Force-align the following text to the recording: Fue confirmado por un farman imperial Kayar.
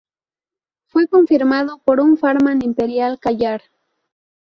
Fue 0.87 1.07
confirmado 1.07 1.77
por 1.85 1.99
un 1.99 2.17
farman 2.17 2.63
imperial 2.65 3.19
Kayar. 3.19 3.61